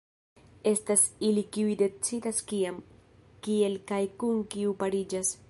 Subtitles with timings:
[0.69, 2.81] Estas ili kiuj decidas kiam,
[3.49, 5.37] kiel kaj kun kiu pariĝas.